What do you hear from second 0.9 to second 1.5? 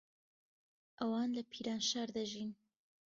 ئەوان لە